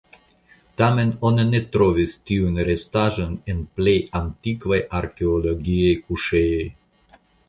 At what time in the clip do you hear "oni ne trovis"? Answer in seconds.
1.29-2.15